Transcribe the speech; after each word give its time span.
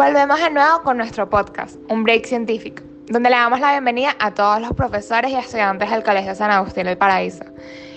Volvemos 0.00 0.40
de 0.40 0.48
nuevo 0.48 0.80
con 0.82 0.96
nuestro 0.96 1.28
podcast, 1.28 1.76
Un 1.90 2.04
Break 2.04 2.24
Científico, 2.24 2.82
donde 3.08 3.28
le 3.28 3.36
damos 3.36 3.60
la 3.60 3.72
bienvenida 3.72 4.16
a 4.18 4.32
todos 4.32 4.58
los 4.58 4.72
profesores 4.72 5.30
y 5.30 5.36
estudiantes 5.36 5.90
del 5.90 6.02
Colegio 6.02 6.34
San 6.34 6.50
Agustín 6.50 6.84
del 6.84 6.96
Paraíso 6.96 7.44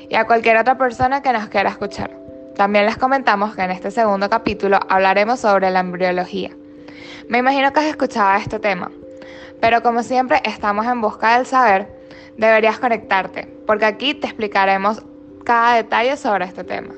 y 0.09 0.15
a 0.15 0.27
cualquier 0.27 0.57
otra 0.57 0.77
persona 0.77 1.21
que 1.21 1.31
nos 1.31 1.47
quiera 1.47 1.69
escuchar. 1.69 2.11
También 2.57 2.87
les 2.87 2.97
comentamos 2.97 3.55
que 3.55 3.61
en 3.61 3.71
este 3.71 3.89
segundo 3.89 4.29
capítulo 4.29 4.81
hablaremos 4.89 5.39
sobre 5.39 5.71
la 5.71 5.79
embriología. 5.79 6.49
Me 7.29 7.37
imagino 7.37 7.71
que 7.71 7.79
has 7.79 7.85
escuchado 7.85 8.37
este 8.37 8.59
tema, 8.59 8.91
pero 9.61 9.81
como 9.81 10.03
siempre 10.03 10.41
estamos 10.43 10.85
en 10.85 10.99
busca 10.99 11.37
del 11.37 11.45
saber, 11.45 11.87
deberías 12.35 12.79
conectarte, 12.79 13.47
porque 13.65 13.85
aquí 13.85 14.13
te 14.13 14.27
explicaremos 14.27 15.01
cada 15.45 15.75
detalle 15.75 16.17
sobre 16.17 16.43
este 16.43 16.65
tema. 16.65 16.93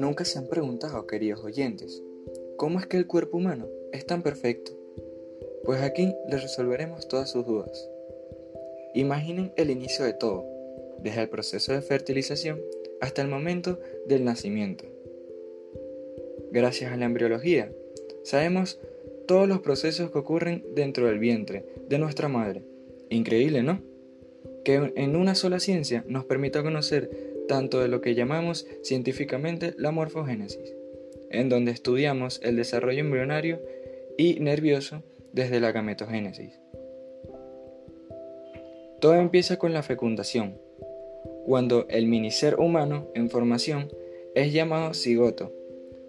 Nunca 0.00 0.24
se 0.24 0.38
han 0.38 0.46
preguntado, 0.46 1.06
queridos 1.06 1.44
oyentes, 1.44 2.02
¿cómo 2.56 2.80
es 2.80 2.86
que 2.86 2.96
el 2.96 3.06
cuerpo 3.06 3.36
humano 3.36 3.68
es 3.92 4.06
tan 4.06 4.22
perfecto? 4.22 4.72
Pues 5.62 5.82
aquí 5.82 6.14
les 6.26 6.40
resolveremos 6.40 7.06
todas 7.06 7.30
sus 7.30 7.44
dudas. 7.44 7.86
Imaginen 8.94 9.52
el 9.56 9.68
inicio 9.68 10.06
de 10.06 10.14
todo, 10.14 10.46
desde 11.02 11.20
el 11.20 11.28
proceso 11.28 11.74
de 11.74 11.82
fertilización 11.82 12.62
hasta 13.02 13.20
el 13.20 13.28
momento 13.28 13.78
del 14.06 14.24
nacimiento. 14.24 14.86
Gracias 16.50 16.90
a 16.90 16.96
la 16.96 17.04
embriología, 17.04 17.70
sabemos 18.24 18.80
todos 19.26 19.46
los 19.46 19.60
procesos 19.60 20.10
que 20.10 20.18
ocurren 20.18 20.64
dentro 20.74 21.08
del 21.08 21.18
vientre 21.18 21.66
de 21.90 21.98
nuestra 21.98 22.28
madre. 22.28 22.62
Increíble, 23.10 23.62
¿no? 23.62 23.82
Que 24.64 24.94
en 24.96 25.14
una 25.14 25.34
sola 25.34 25.60
ciencia 25.60 26.06
nos 26.08 26.24
permita 26.24 26.62
conocer 26.62 27.34
tanto 27.50 27.80
de 27.80 27.88
lo 27.88 28.00
que 28.00 28.14
llamamos 28.14 28.64
científicamente 28.84 29.74
la 29.76 29.90
morfogénesis, 29.90 30.72
en 31.30 31.48
donde 31.48 31.72
estudiamos 31.72 32.40
el 32.44 32.54
desarrollo 32.54 33.00
embrionario 33.00 33.60
y 34.16 34.38
nervioso 34.38 35.02
desde 35.32 35.58
la 35.58 35.72
gametogénesis. 35.72 36.60
Todo 39.00 39.16
empieza 39.16 39.58
con 39.58 39.72
la 39.72 39.82
fecundación, 39.82 40.58
cuando 41.44 41.88
el 41.88 42.06
minicer 42.06 42.54
humano 42.60 43.08
en 43.16 43.28
formación 43.30 43.88
es 44.36 44.52
llamado 44.52 44.94
cigoto, 44.94 45.52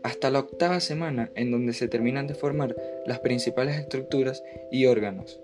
hasta 0.04 0.30
la 0.30 0.42
octava 0.42 0.80
semana 0.80 1.32
en 1.34 1.50
donde 1.50 1.74
se 1.74 1.88
terminan 1.88 2.28
de 2.28 2.36
formar 2.36 2.76
las 3.08 3.18
principales 3.18 3.80
estructuras 3.80 4.44
y 4.70 4.86
órganos. 4.86 5.40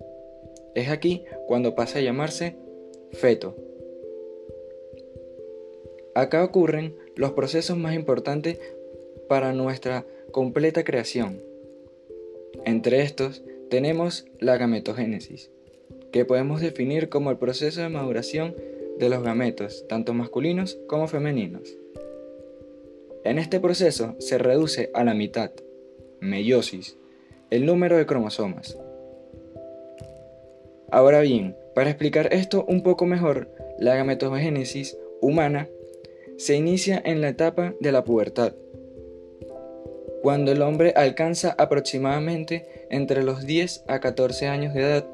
Es 0.75 0.89
aquí 0.89 1.23
cuando 1.47 1.73
pasa 1.73 1.97
a 1.97 2.03
llamarse 2.03 2.55
feto. 3.13 3.66
Acá 6.17 6.43
ocurren 6.43 6.95
los 7.15 7.33
procesos 7.33 7.77
más 7.77 7.93
importantes 7.93 8.57
para 9.29 9.53
nuestra 9.53 10.03
completa 10.31 10.83
creación. 10.83 11.43
Entre 12.65 13.03
estos 13.03 13.43
tenemos 13.69 14.25
la 14.39 14.57
gametogénesis, 14.57 15.51
que 16.11 16.25
podemos 16.25 16.59
definir 16.59 17.09
como 17.09 17.29
el 17.29 17.37
proceso 17.37 17.81
de 17.81 17.89
maduración 17.89 18.55
de 18.97 19.09
los 19.09 19.21
gametos, 19.21 19.85
tanto 19.87 20.15
masculinos 20.15 20.79
como 20.87 21.07
femeninos. 21.07 21.77
En 23.23 23.37
este 23.37 23.59
proceso 23.59 24.15
se 24.17 24.39
reduce 24.39 24.89
a 24.95 25.03
la 25.03 25.13
mitad, 25.13 25.51
meiosis, 26.19 26.97
el 27.51 27.63
número 27.67 27.95
de 27.95 28.07
cromosomas. 28.07 28.75
Ahora 30.89 31.21
bien, 31.21 31.55
para 31.75 31.91
explicar 31.91 32.33
esto 32.33 32.65
un 32.67 32.81
poco 32.81 33.05
mejor, 33.05 33.51
la 33.77 33.93
gametogénesis 33.93 34.97
humana 35.21 35.69
se 36.37 36.55
inicia 36.55 37.01
en 37.03 37.21
la 37.21 37.29
etapa 37.29 37.73
de 37.79 37.91
la 37.91 38.03
pubertad, 38.03 38.53
cuando 40.21 40.51
el 40.51 40.61
hombre 40.61 40.93
alcanza 40.95 41.55
aproximadamente 41.57 42.87
entre 42.89 43.23
los 43.23 43.45
10 43.45 43.85
a 43.87 43.99
14 43.99 44.47
años 44.47 44.73
de 44.73 44.81
edad 44.81 45.07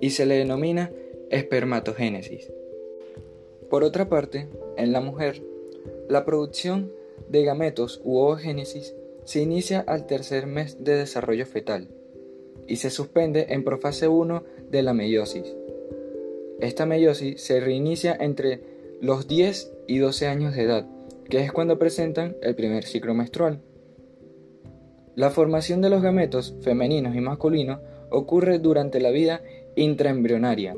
y 0.00 0.10
se 0.10 0.26
le 0.26 0.36
denomina 0.36 0.90
espermatogénesis. 1.30 2.50
Por 3.70 3.84
otra 3.84 4.08
parte, 4.08 4.48
en 4.76 4.92
la 4.92 5.00
mujer, 5.00 5.42
la 6.08 6.24
producción 6.24 6.92
de 7.28 7.44
gametos 7.44 8.00
u 8.04 8.18
ovogénesis 8.18 8.94
se 9.24 9.40
inicia 9.40 9.80
al 9.80 10.06
tercer 10.06 10.46
mes 10.46 10.82
de 10.82 10.96
desarrollo 10.96 11.46
fetal 11.46 11.88
y 12.66 12.76
se 12.76 12.90
suspende 12.90 13.46
en 13.50 13.64
profase 13.64 14.08
1 14.08 14.44
de 14.70 14.82
la 14.82 14.94
meiosis. 14.94 15.54
Esta 16.60 16.86
meiosis 16.86 17.42
se 17.42 17.60
reinicia 17.60 18.16
entre 18.18 18.60
los 19.00 19.26
10 19.26 19.72
y 19.92 19.98
12 19.98 20.26
años 20.26 20.54
de 20.54 20.62
edad, 20.62 20.86
que 21.28 21.40
es 21.40 21.52
cuando 21.52 21.78
presentan 21.78 22.34
el 22.40 22.54
primer 22.54 22.84
ciclo 22.84 23.12
menstrual. 23.12 23.60
La 25.16 25.28
formación 25.28 25.82
de 25.82 25.90
los 25.90 26.00
gametos 26.00 26.56
femeninos 26.62 27.14
y 27.14 27.20
masculinos 27.20 27.80
ocurre 28.08 28.58
durante 28.58 29.00
la 29.00 29.10
vida 29.10 29.42
intraembrionaria, 29.76 30.74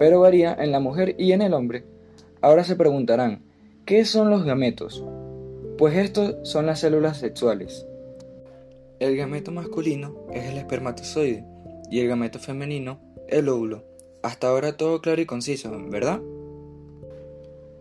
pero 0.00 0.18
varía 0.18 0.56
en 0.58 0.72
la 0.72 0.80
mujer 0.80 1.14
y 1.18 1.30
en 1.30 1.40
el 1.40 1.54
hombre. 1.54 1.84
Ahora 2.40 2.64
se 2.64 2.74
preguntarán, 2.74 3.44
¿qué 3.84 4.04
son 4.04 4.28
los 4.28 4.44
gametos? 4.44 5.04
Pues 5.78 5.96
estos 5.96 6.36
son 6.42 6.66
las 6.66 6.80
células 6.80 7.18
sexuales. 7.18 7.86
El 8.98 9.16
gameto 9.16 9.52
masculino 9.52 10.26
es 10.32 10.46
el 10.46 10.58
espermatozoide 10.58 11.44
y 11.92 12.00
el 12.00 12.08
gameto 12.08 12.40
femenino 12.40 12.98
el 13.28 13.48
óvulo. 13.48 13.84
Hasta 14.24 14.48
ahora 14.48 14.76
todo 14.76 15.00
claro 15.00 15.22
y 15.22 15.26
conciso, 15.26 15.70
¿verdad? 15.88 16.20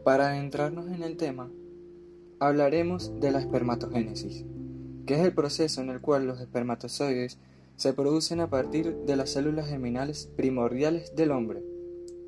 Para 0.03 0.29
adentrarnos 0.29 0.87
en 0.87 1.03
el 1.03 1.17
tema, 1.17 1.51
hablaremos 2.39 3.19
de 3.19 3.31
la 3.31 3.39
espermatogénesis, 3.39 4.45
que 5.05 5.15
es 5.15 5.19
el 5.19 5.33
proceso 5.33 5.81
en 5.81 5.89
el 5.89 5.99
cual 5.99 6.25
los 6.25 6.39
espermatozoides 6.39 7.37
se 7.75 7.93
producen 7.93 8.39
a 8.39 8.49
partir 8.49 8.95
de 9.05 9.15
las 9.15 9.31
células 9.31 9.67
germinales 9.67 10.29
primordiales 10.35 11.15
del 11.15 11.31
hombre, 11.31 11.61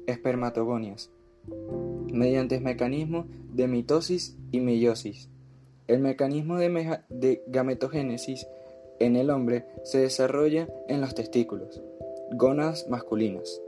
espermatogonias, 0.05 1.11
mediante 2.11 2.59
mecanismos 2.59 3.25
de 3.53 3.67
mitosis 3.67 4.37
y 4.51 4.59
meiosis. 4.59 5.29
El 5.87 5.99
mecanismo 5.99 6.57
de, 6.57 6.99
de 7.09 7.43
gametogénesis 7.47 8.47
en 8.99 9.15
el 9.15 9.29
hombre 9.29 9.65
se 9.83 9.99
desarrolla 9.99 10.67
en 10.87 11.01
los 11.01 11.15
testículos, 11.15 11.81
gónadas 12.33 12.87
masculinas, 12.89 13.61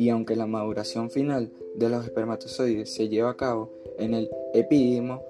y 0.00 0.08
aunque 0.08 0.34
la 0.34 0.46
maduración 0.46 1.10
final 1.10 1.50
de 1.74 1.90
los 1.90 2.06
espermatozoides 2.06 2.90
se 2.90 3.10
lleva 3.10 3.32
a 3.32 3.36
cabo 3.36 3.70
en 3.98 4.14
el 4.14 4.30
epidimo. 4.54 5.22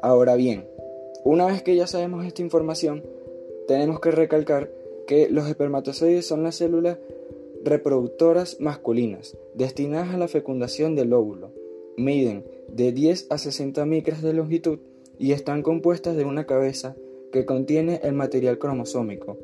Ahora 0.00 0.34
bien, 0.34 0.66
una 1.24 1.44
vez 1.44 1.62
que 1.62 1.76
ya 1.76 1.86
sabemos 1.86 2.24
esta 2.24 2.40
información, 2.40 3.04
tenemos 3.66 4.00
que 4.00 4.12
recalcar 4.12 4.72
que 5.06 5.28
los 5.28 5.46
espermatozoides 5.46 6.26
son 6.26 6.42
las 6.42 6.54
células 6.54 6.96
reproductoras 7.64 8.58
masculinas 8.60 9.36
destinadas 9.52 10.14
a 10.14 10.16
la 10.16 10.26
fecundación 10.26 10.96
del 10.96 11.12
óvulo. 11.12 11.50
Miden 11.98 12.46
de 12.68 12.92
10 12.92 13.26
a 13.28 13.36
60 13.36 13.84
micras 13.84 14.22
de 14.22 14.32
longitud 14.32 14.78
y 15.18 15.32
están 15.32 15.62
compuestas 15.62 16.16
de 16.16 16.24
una 16.24 16.46
cabeza 16.46 16.96
que 17.30 17.44
contiene 17.44 18.00
el 18.04 18.14
material 18.14 18.58
cromosómico 18.58 19.36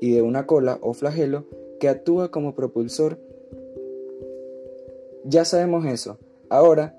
y 0.00 0.10
de 0.10 0.22
una 0.22 0.44
cola 0.46 0.78
o 0.80 0.92
flagelo 0.92 1.44
que 1.78 1.88
actúa 1.88 2.30
como 2.30 2.54
propulsor 2.54 3.18
ya 5.24 5.44
sabemos 5.44 5.84
eso. 5.84 6.18
Ahora, 6.48 6.96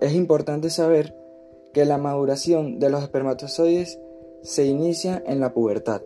es 0.00 0.14
importante 0.14 0.70
saber 0.70 1.14
que 1.74 1.84
la 1.84 1.98
maduración 1.98 2.78
de 2.78 2.88
los 2.88 3.02
espermatozoides 3.02 4.00
se 4.42 4.64
inicia 4.64 5.22
en 5.26 5.40
la 5.40 5.52
pubertad. 5.52 6.00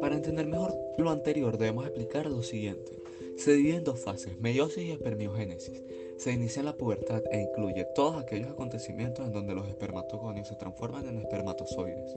Para 0.00 0.14
entender 0.16 0.46
mejor 0.46 0.74
lo 0.96 1.10
anterior 1.10 1.58
debemos 1.58 1.84
explicar 1.84 2.26
lo 2.26 2.42
siguiente. 2.42 3.02
Se 3.36 3.52
divide 3.52 3.76
en 3.76 3.84
dos 3.84 4.00
fases, 4.00 4.40
meiosis 4.40 4.84
y 4.84 4.90
espermiogénesis. 4.92 5.82
Se 6.16 6.32
inicia 6.32 6.62
la 6.62 6.76
pubertad 6.76 7.22
e 7.30 7.40
incluye 7.40 7.86
todos 7.94 8.22
aquellos 8.22 8.50
acontecimientos 8.50 9.26
en 9.26 9.32
donde 9.32 9.54
los 9.54 9.68
espermatogonios 9.68 10.48
se 10.48 10.54
transforman 10.56 11.08
en 11.08 11.18
espermatozoides. 11.18 12.16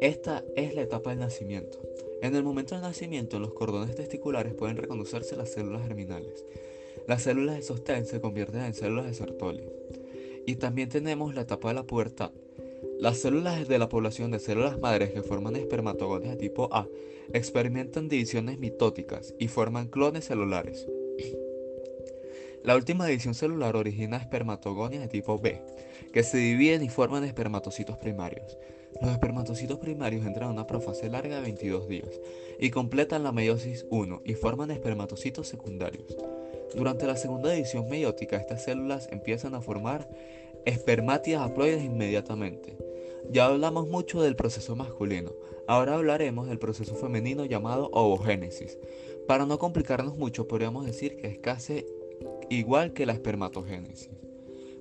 Esta 0.00 0.44
es 0.56 0.74
la 0.74 0.82
etapa 0.82 1.10
del 1.10 1.20
nacimiento. 1.20 1.78
En 2.22 2.34
el 2.34 2.42
momento 2.42 2.74
del 2.74 2.82
nacimiento, 2.82 3.36
en 3.36 3.42
los 3.42 3.54
cordones 3.54 3.94
testiculares 3.94 4.54
pueden 4.54 4.76
reconocerse 4.76 5.36
las 5.36 5.50
células 5.50 5.82
germinales. 5.82 6.44
Las 7.06 7.22
células 7.22 7.56
de 7.56 7.62
sostén 7.62 8.06
se 8.06 8.20
convierten 8.20 8.62
en 8.62 8.74
células 8.74 9.06
de 9.06 9.14
Sertoli. 9.14 9.64
Y 10.46 10.56
también 10.56 10.88
tenemos 10.88 11.34
la 11.34 11.42
etapa 11.42 11.68
de 11.68 11.74
la 11.74 11.84
pubertad. 11.84 12.32
Las 12.98 13.18
células 13.18 13.68
de 13.68 13.78
la 13.78 13.88
población 13.88 14.30
de 14.30 14.40
células 14.40 14.80
madres 14.80 15.12
que 15.12 15.22
forman 15.22 15.56
espermatogonios 15.56 16.32
de 16.32 16.36
tipo 16.36 16.68
A 16.72 16.88
experimentan 17.32 18.08
divisiones 18.08 18.58
mitóticas 18.58 19.34
y 19.38 19.48
forman 19.48 19.88
clones 19.88 20.24
celulares. 20.24 20.88
La 22.64 22.74
última 22.74 23.06
división 23.06 23.34
celular 23.34 23.76
origina 23.76 24.16
espermatogonias 24.16 25.02
de 25.02 25.08
tipo 25.08 25.38
B, 25.38 25.62
que 26.12 26.22
se 26.22 26.38
dividen 26.38 26.82
y 26.82 26.88
forman 26.88 27.24
espermatocitos 27.24 27.96
primarios. 27.98 28.58
Los 29.00 29.12
espermatocitos 29.12 29.78
primarios 29.78 30.26
entran 30.26 30.48
a 30.48 30.52
una 30.52 30.66
profase 30.66 31.08
larga 31.08 31.36
de 31.36 31.42
22 31.42 31.88
días 31.88 32.20
y 32.58 32.70
completan 32.70 33.22
la 33.22 33.32
meiosis 33.32 33.86
1 33.90 34.22
y 34.24 34.34
forman 34.34 34.70
espermatocitos 34.70 35.46
secundarios. 35.46 36.16
Durante 36.74 37.06
la 37.06 37.16
segunda 37.16 37.54
edición 37.54 37.88
meiótica, 37.88 38.36
estas 38.36 38.64
células 38.64 39.08
empiezan 39.12 39.54
a 39.54 39.60
formar 39.60 40.08
espermátidas 40.64 41.42
haploides 41.42 41.84
inmediatamente. 41.84 42.76
Ya 43.30 43.46
hablamos 43.46 43.88
mucho 43.88 44.22
del 44.22 44.36
proceso 44.36 44.74
masculino, 44.74 45.32
ahora 45.66 45.94
hablaremos 45.94 46.48
del 46.48 46.58
proceso 46.58 46.94
femenino 46.94 47.44
llamado 47.44 47.88
ovogénesis. 47.92 48.78
Para 49.26 49.46
no 49.46 49.58
complicarnos 49.58 50.16
mucho, 50.16 50.48
podríamos 50.48 50.86
decir 50.86 51.16
que 51.16 51.26
es 51.28 51.38
casi 51.38 51.84
igual 52.50 52.92
que 52.92 53.06
la 53.06 53.12
espermatogénesis, 53.12 54.10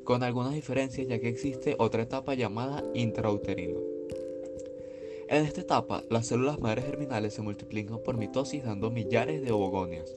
con 0.04 0.24
algunas 0.24 0.54
diferencias 0.54 1.08
ya 1.08 1.20
que 1.20 1.28
existe 1.28 1.76
otra 1.80 2.04
etapa 2.04 2.34
llamada 2.34 2.84
intrauterino. 2.94 3.80
En 5.30 5.44
esta 5.44 5.60
etapa, 5.60 6.04
las 6.10 6.28
células 6.28 6.60
madres 6.60 6.86
germinales 6.86 7.34
se 7.34 7.42
multiplican 7.42 8.00
por 8.00 8.18
mitosis 8.18 8.64
dando 8.64 8.90
millares 8.90 9.42
de 9.42 9.52
ovogonias. 9.52 10.10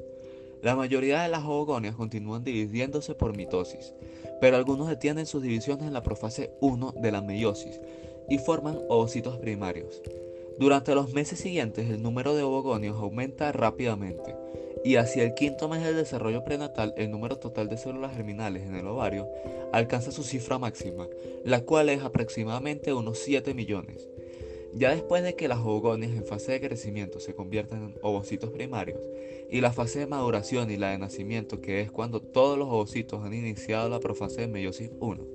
La 0.63 0.77
mayoría 0.77 1.23
de 1.23 1.29
las 1.29 1.45
ovogonias 1.45 1.97
continúan 1.97 2.45
dividiéndose 2.45 3.15
por 3.15 3.37
mitosis, 3.37 3.95
pero 4.41 4.57
algunos 4.57 4.89
detienen 4.89 5.27
sus 5.27 5.43
divisiones 5.43 5.87
en 5.87 5.93
la 5.93 6.03
profase 6.03 6.53
1 6.61 6.95
de 7.03 7.11
la 7.11 7.23
meiosis 7.23 7.81
y 8.29 8.39
forman 8.39 8.79
ovocitos 8.89 9.39
primarios. 9.39 10.01
Durante 10.61 10.95
los 10.95 11.13
meses 11.15 11.41
siguientes 11.41 11.89
el 11.91 12.03
número 12.03 12.35
de 12.35 12.43
ovogonios 12.43 12.97
aumenta 12.97 13.51
rápidamente 13.51 14.37
y 14.85 14.97
hacia 14.97 15.25
el 15.25 15.35
quinto 15.35 15.69
mes 15.69 15.83
del 15.83 15.97
desarrollo 15.97 16.45
prenatal 16.45 16.95
el 16.97 17.11
número 17.11 17.37
total 17.37 17.69
de 17.69 17.77
células 17.77 18.15
germinales 18.15 18.63
en 18.63 18.75
el 18.75 18.87
ovario 18.87 19.29
alcanza 19.73 20.11
su 20.11 20.23
cifra 20.23 20.59
máxima, 20.59 21.09
la 21.45 21.61
cual 21.61 21.89
es 21.89 22.03
aproximadamente 22.03 22.93
unos 22.93 23.19
7 23.19 23.55
millones. 23.55 24.09
Ya 24.73 24.91
después 24.91 25.25
de 25.25 25.35
que 25.35 25.49
las 25.49 25.59
ovogonias 25.59 26.13
en 26.13 26.25
fase 26.25 26.53
de 26.53 26.61
crecimiento 26.61 27.19
se 27.19 27.35
convierten 27.35 27.83
en 27.83 27.95
ovocitos 28.03 28.51
primarios 28.51 29.01
y 29.51 29.61
la 29.61 29.73
fase 29.73 29.99
de 29.99 30.07
maduración 30.07 30.71
y 30.71 30.77
la 30.77 30.93
de 30.93 30.99
nacimiento 30.99 31.61
que 31.61 31.81
es 31.81 31.91
cuando 31.91 32.21
todos 32.21 32.57
los 32.57 32.69
ovocitos 32.69 33.25
han 33.25 33.35
iniciado 33.35 33.89
la 33.89 33.99
profase 33.99 34.43
de 34.43 34.47
meiosis 34.47 34.93
1, 35.01 35.27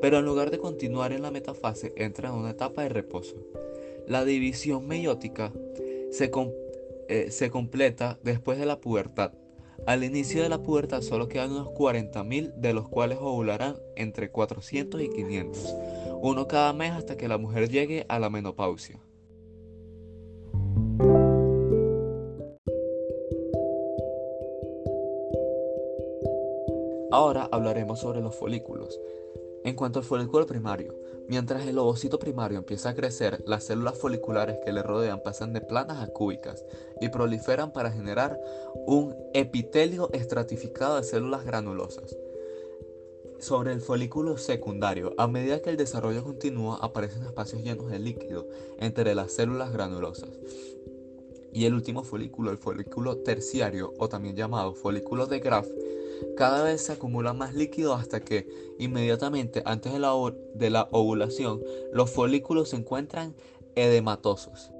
pero 0.00 0.18
en 0.18 0.24
lugar 0.24 0.50
de 0.50 0.58
continuar 0.58 1.12
en 1.12 1.22
la 1.22 1.32
metafase 1.32 1.92
entran 1.96 2.32
en 2.32 2.38
una 2.38 2.50
etapa 2.50 2.82
de 2.82 2.88
reposo. 2.88 3.36
La 4.06 4.24
división 4.24 4.86
meiótica 4.86 5.52
se, 6.10 6.30
eh, 7.08 7.30
se 7.30 7.50
completa 7.50 8.18
después 8.22 8.58
de 8.58 8.66
la 8.66 8.80
pubertad. 8.80 9.32
Al 9.86 10.04
inicio 10.04 10.42
de 10.42 10.48
la 10.48 10.62
pubertad 10.62 11.02
solo 11.02 11.28
quedan 11.28 11.50
unos 11.50 11.68
40.000 11.68 12.54
de 12.54 12.72
los 12.72 12.88
cuales 12.88 13.18
ovularán 13.20 13.76
entre 13.96 14.30
400 14.30 15.02
y 15.02 15.08
500 15.08 15.74
uno 16.22 16.46
cada 16.46 16.72
mes 16.72 16.92
hasta 16.92 17.16
que 17.16 17.26
la 17.26 17.36
mujer 17.36 17.68
llegue 17.68 18.06
a 18.08 18.20
la 18.20 18.30
menopausia. 18.30 19.00
Ahora 27.10 27.48
hablaremos 27.50 27.98
sobre 27.98 28.20
los 28.20 28.36
folículos. 28.36 29.00
En 29.64 29.76
cuanto 29.76 30.00
al 30.00 30.04
folículo 30.04 30.46
primario, 30.46 30.94
mientras 31.28 31.66
el 31.66 31.78
ovocito 31.78 32.18
primario 32.18 32.58
empieza 32.58 32.90
a 32.90 32.94
crecer, 32.94 33.42
las 33.46 33.64
células 33.64 33.98
foliculares 33.98 34.58
que 34.64 34.72
le 34.72 34.82
rodean 34.82 35.22
pasan 35.22 35.52
de 35.52 35.60
planas 35.60 36.02
a 36.02 36.12
cúbicas 36.12 36.64
y 37.00 37.08
proliferan 37.08 37.72
para 37.72 37.92
generar 37.92 38.38
un 38.86 39.14
epitelio 39.34 40.10
estratificado 40.12 40.96
de 40.96 41.04
células 41.04 41.44
granulosas 41.44 42.16
sobre 43.42 43.72
el 43.72 43.80
folículo 43.80 44.38
secundario. 44.38 45.14
A 45.18 45.26
medida 45.26 45.60
que 45.60 45.70
el 45.70 45.76
desarrollo 45.76 46.22
continúa, 46.22 46.78
aparecen 46.80 47.24
espacios 47.24 47.62
llenos 47.62 47.90
de 47.90 47.98
líquido 47.98 48.46
entre 48.78 49.14
las 49.14 49.32
células 49.32 49.72
granulosas. 49.72 50.30
Y 51.52 51.66
el 51.66 51.74
último 51.74 52.04
folículo, 52.04 52.50
el 52.50 52.58
folículo 52.58 53.18
terciario, 53.18 53.92
o 53.98 54.08
también 54.08 54.36
llamado 54.36 54.74
folículo 54.74 55.26
de 55.26 55.40
Graf, 55.40 55.66
cada 56.36 56.62
vez 56.62 56.82
se 56.82 56.92
acumula 56.92 57.32
más 57.32 57.54
líquido 57.54 57.94
hasta 57.94 58.20
que, 58.20 58.48
inmediatamente 58.78 59.62
antes 59.64 59.92
de 59.92 59.98
la, 59.98 60.88
ovulación, 60.90 61.62
los 61.92 62.10
folículos 62.10 62.70
se 62.70 62.76
encuentran 62.76 63.34
edematosos. 63.74 64.72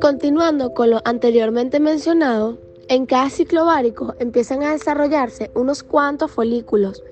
Continuando 0.00 0.74
con 0.74 0.90
lo 0.90 1.00
anteriormente 1.04 1.80
mencionado, 1.80 2.58
en 2.88 3.06
cada 3.06 3.30
ciclo 3.30 3.62
ovárico 3.62 4.14
empiezan 4.18 4.62
a 4.62 4.72
desarrollarse 4.72 5.50
unos 5.54 5.82
cuantos 5.82 6.30
folículos, 6.30 7.02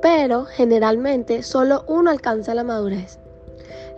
pero 0.00 0.46
generalmente 0.46 1.42
solo 1.42 1.84
uno 1.86 2.10
alcanza 2.10 2.54
la 2.54 2.64
madurez. 2.64 3.18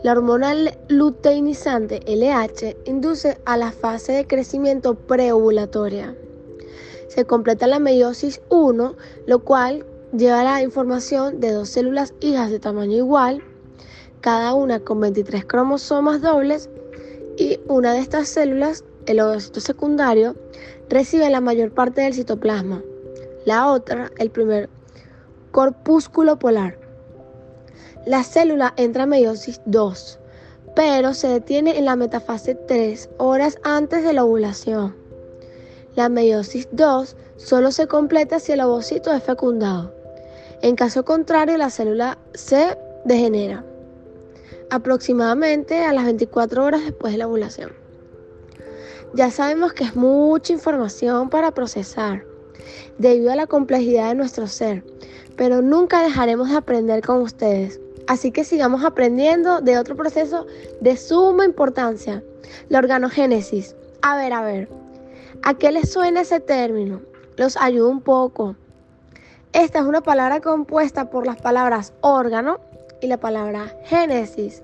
La 0.03 0.11
hormona 0.11 0.53
luteinizante 0.89 2.01
LH 2.07 2.77
induce 2.87 3.39
a 3.45 3.57
la 3.57 3.71
fase 3.71 4.11
de 4.11 4.27
crecimiento 4.27 4.97
preovulatoria. 4.97 6.17
Se 7.07 7.25
completa 7.25 7.69
la 7.69 7.79
meiosis 7.79 8.41
1, 8.49 8.97
lo 9.27 9.39
cual 9.45 9.87
lleva 10.13 10.43
la 10.43 10.61
información 10.61 11.39
de 11.39 11.53
dos 11.53 11.69
células 11.69 12.15
hijas 12.19 12.51
de 12.51 12.59
tamaño 12.59 12.97
igual, 12.97 13.45
cada 14.21 14.55
una 14.55 14.81
con 14.81 14.99
23 14.99 15.45
cromosomas 15.45 16.21
dobles 16.21 16.69
y 17.37 17.61
una 17.69 17.93
de 17.93 18.01
estas 18.01 18.29
células, 18.29 18.85
el 19.07 19.21
ovocito 19.21 19.61
secundario, 19.61 20.35
recibe 20.89 21.31
la 21.31 21.41
mayor 21.41 21.71
parte 21.71 22.01
del 22.01 22.15
citoplasma. 22.15 22.83
La 23.45 23.71
otra, 23.71 24.11
el 24.19 24.31
primer 24.31 24.69
corpúsculo 25.53 26.41
polar. 26.41 26.82
La 28.05 28.25
célula 28.25 28.75
entra 28.77 29.05
a 29.05 29.07
meiosis 29.07 29.61
2, 29.67 30.19
pero 30.75 31.15
se 31.15 31.29
detiene 31.29 31.79
en 31.79 31.85
la 31.85 31.95
metafase 31.95 32.57
3 32.57 33.09
horas 33.19 33.59
antes 33.63 34.03
de 34.03 34.13
la 34.13 34.25
ovulación. 34.25 34.97
La 35.95 36.09
meiosis 36.09 36.69
2 36.73 37.17
solo 37.37 37.71
se 37.71 37.87
completa 37.87 38.41
si 38.41 38.53
el 38.53 38.61
ovocito 38.61 39.13
es 39.13 39.23
fecundado. 39.23 39.95
En 40.63 40.75
caso 40.75 41.05
contrario, 41.05 41.57
la 41.59 41.71
célula 41.71 42.19
se 42.35 42.77
degenera 43.05 43.65
aproximadamente 44.71 45.85
a 45.85 45.93
las 45.93 46.05
24 46.07 46.65
horas 46.65 46.83
después 46.83 47.13
de 47.13 47.19
la 47.19 47.29
ovulación. 47.29 47.73
Ya 49.15 49.31
sabemos 49.31 49.75
que 49.75 49.85
es 49.85 49.95
mucha 49.95 50.55
información 50.55 51.29
para 51.29 51.53
procesar 51.53 52.25
debido 52.99 53.31
a 53.31 53.37
la 53.37 53.47
complejidad 53.47 54.09
de 54.09 54.15
nuestro 54.15 54.47
ser, 54.47 54.83
pero 55.37 55.61
nunca 55.61 56.03
dejaremos 56.03 56.49
de 56.49 56.57
aprender 56.57 57.05
con 57.05 57.21
ustedes. 57.21 57.81
Así 58.13 58.31
que 58.31 58.45
sigamos 58.45 58.85
aprendiendo 58.85 59.63
de 59.63 59.79
otro 59.79 59.97
proceso 59.97 60.47
de 60.83 60.99
suma 60.99 61.47
importancia, 61.47 62.23
la 62.69 62.81
organogénesis. 62.81 63.75
A 64.03 64.19
ver, 64.19 64.35
a 64.35 64.43
ver, 64.43 64.69
¿a 65.43 65.55
qué 65.55 65.73
les 65.73 65.91
suena 65.91 66.21
ese 66.21 66.39
término? 66.39 67.01
Los 67.39 67.57
ayudo 67.57 67.89
un 67.89 68.03
poco. 68.03 68.55
Esta 69.55 69.79
es 69.79 69.87
una 69.87 70.03
palabra 70.03 70.43
compuesta 70.43 71.09
por 71.09 71.27
las 71.27 71.41
palabras 71.41 71.95
órgano, 72.03 72.61
y 73.01 73.07
la 73.07 73.17
palabra 73.17 73.75
génesis. 73.87 74.63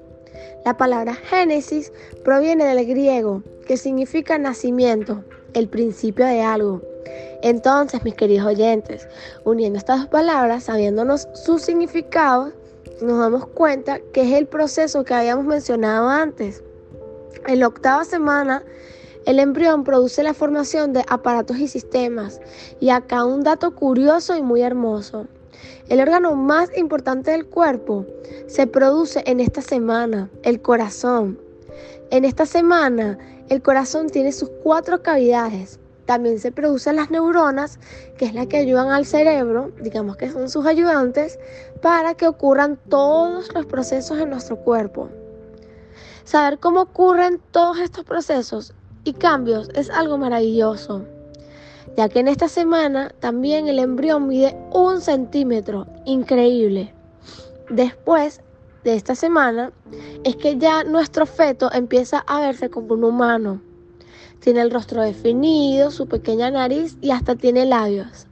La 0.67 0.77
palabra 0.77 1.15
génesis 1.15 1.91
proviene 2.25 2.67
del 2.67 2.87
griego, 2.87 3.43
que 3.67 3.79
significa 3.79 4.37
nacimiento, 4.37 5.25
el 5.55 5.69
principio 5.69 6.27
de 6.27 6.43
algo. 6.43 6.83
Entonces, 7.43 8.05
mis 8.05 8.15
queridos 8.15 8.47
oyentes, 8.47 9.09
uniendo 9.45 9.79
estas 9.79 10.01
dos 10.01 10.09
palabras, 10.09 10.65
sabiéndonos 10.65 11.29
su 11.33 11.59
significado, 11.59 12.53
nos 13.01 13.19
damos 13.19 13.47
cuenta 13.47 14.01
que 14.13 14.23
es 14.23 14.39
el 14.39 14.47
proceso 14.47 15.05
que 15.05 15.15
habíamos 15.15 15.45
mencionado 15.45 16.09
antes. 16.09 16.63
En 17.47 17.61
la 17.61 17.69
octava 17.69 18.05
semana, 18.05 18.63
el 19.27 19.39
embrión 19.39 19.85
produce 19.85 20.23
la 20.23 20.35
formación 20.35 20.93
de 20.93 21.05
aparatos 21.09 21.59
y 21.59 21.69
sistemas. 21.69 22.41
Y 22.81 22.91
acá 22.91 23.25
un 23.25 23.43
dato 23.43 23.75
curioso 23.75 24.37
y 24.37 24.43
muy 24.43 24.63
hermoso. 24.63 25.27
El 25.89 26.01
órgano 26.01 26.35
más 26.35 26.71
importante 26.77 27.31
del 27.31 27.47
cuerpo 27.47 28.07
se 28.47 28.67
produce 28.67 29.23
en 29.27 29.41
esta 29.41 29.63
semana, 29.63 30.31
el 30.43 30.61
corazón. 30.61 31.39
En 32.11 32.25
esta 32.25 32.47
semana, 32.47 33.19
el 33.49 33.63
corazón 33.63 34.09
tiene 34.09 34.33
sus 34.33 34.51
cuatro 34.63 35.03
cavidades. 35.03 35.79
También 36.09 36.39
se 36.39 36.53
producen 36.53 36.97
las 36.97 37.11
neuronas, 37.11 37.79
que 38.17 38.25
es 38.25 38.33
la 38.33 38.47
que 38.47 38.57
ayudan 38.57 38.89
al 38.89 39.05
cerebro, 39.05 39.73
digamos 39.83 40.17
que 40.17 40.31
son 40.31 40.49
sus 40.49 40.65
ayudantes, 40.65 41.39
para 41.83 42.15
que 42.15 42.27
ocurran 42.27 42.79
todos 42.89 43.53
los 43.53 43.67
procesos 43.67 44.19
en 44.19 44.31
nuestro 44.31 44.57
cuerpo. 44.57 45.11
Saber 46.25 46.59
cómo 46.61 46.81
ocurren 46.81 47.43
todos 47.51 47.79
estos 47.79 48.05
procesos 48.07 48.73
y 49.05 49.13
cambios 49.13 49.69
es 49.75 49.91
algo 49.91 50.17
maravilloso 50.17 51.05
ya 51.99 52.09
que 52.09 52.21
en 52.21 52.29
esta 52.29 52.49
semana 52.49 53.13
también 53.21 53.69
el 53.69 53.79
embrión 53.79 54.29
mide 54.29 54.57
un 54.73 55.01
centímetro, 55.03 55.87
increíble. 56.05 56.95
Después 57.71 58.41
de 58.85 58.95
esta 58.95 59.15
semana 59.15 59.73
es 60.25 60.37
que 60.37 60.57
ya 60.57 60.85
nuestro 60.85 61.27
feto 61.27 61.71
empieza 61.73 62.21
a 62.21 62.41
verse 62.41 62.71
como 62.71 62.95
un 62.95 63.05
humano. 63.05 63.68
Tiene 64.41 64.61
el 64.61 64.71
rostro 64.71 65.03
definido, 65.03 65.91
su 65.91 66.07
pequeña 66.07 66.51
nariz 66.51 66.97
y 67.01 67.11
hasta 67.11 67.35
tiene 67.35 67.67
labios. 67.67 68.27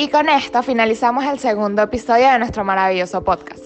Y 0.00 0.08
con 0.10 0.28
esto 0.28 0.62
finalizamos 0.62 1.24
el 1.24 1.40
segundo 1.40 1.82
episodio 1.82 2.30
de 2.30 2.38
nuestro 2.38 2.64
maravilloso 2.64 3.24
podcast. 3.24 3.64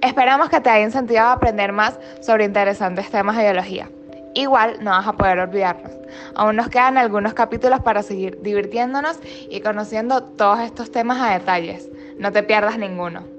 Esperamos 0.00 0.50
que 0.50 0.60
te 0.60 0.70
haya 0.70 0.84
incentivado 0.84 1.30
a 1.30 1.32
aprender 1.32 1.72
más 1.72 1.98
sobre 2.20 2.44
interesantes 2.44 3.10
temas 3.10 3.36
de 3.36 3.42
biología. 3.42 3.90
Igual 4.38 4.76
no 4.84 4.92
vas 4.92 5.04
a 5.04 5.14
poder 5.14 5.40
olvidarnos. 5.40 5.90
Aún 6.36 6.54
nos 6.54 6.68
quedan 6.68 6.96
algunos 6.96 7.34
capítulos 7.34 7.80
para 7.80 8.04
seguir 8.04 8.40
divirtiéndonos 8.40 9.18
y 9.50 9.60
conociendo 9.62 10.22
todos 10.22 10.60
estos 10.60 10.92
temas 10.92 11.20
a 11.20 11.32
detalles. 11.36 11.90
No 12.18 12.30
te 12.30 12.44
pierdas 12.44 12.78
ninguno. 12.78 13.37